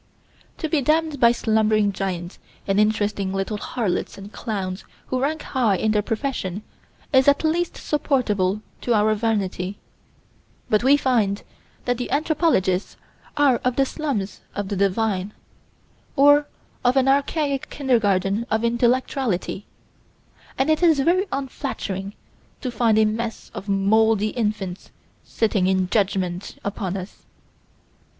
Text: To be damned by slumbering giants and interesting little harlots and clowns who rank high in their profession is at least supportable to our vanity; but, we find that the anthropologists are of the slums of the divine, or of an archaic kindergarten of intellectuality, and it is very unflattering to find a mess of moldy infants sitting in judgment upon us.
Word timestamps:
To 0.57 0.67
be 0.67 0.81
damned 0.81 1.19
by 1.19 1.31
slumbering 1.31 1.93
giants 1.93 2.39
and 2.65 2.79
interesting 2.79 3.31
little 3.31 3.57
harlots 3.57 4.17
and 4.17 4.33
clowns 4.33 4.83
who 5.05 5.21
rank 5.21 5.43
high 5.43 5.75
in 5.75 5.91
their 5.91 6.01
profession 6.01 6.63
is 7.13 7.27
at 7.27 7.43
least 7.43 7.77
supportable 7.77 8.61
to 8.81 8.95
our 8.95 9.13
vanity; 9.13 9.77
but, 10.71 10.83
we 10.83 10.97
find 10.97 11.43
that 11.85 11.99
the 11.99 12.09
anthropologists 12.09 12.97
are 13.37 13.57
of 13.57 13.75
the 13.75 13.85
slums 13.85 14.41
of 14.55 14.69
the 14.69 14.75
divine, 14.75 15.35
or 16.15 16.47
of 16.83 16.97
an 16.97 17.07
archaic 17.07 17.69
kindergarten 17.69 18.47
of 18.49 18.63
intellectuality, 18.63 19.67
and 20.57 20.71
it 20.71 20.81
is 20.81 20.99
very 21.01 21.27
unflattering 21.31 22.15
to 22.61 22.71
find 22.71 22.97
a 22.97 23.05
mess 23.05 23.51
of 23.53 23.69
moldy 23.69 24.29
infants 24.29 24.89
sitting 25.23 25.67
in 25.67 25.87
judgment 25.91 26.55
upon 26.65 26.97
us. 26.97 27.27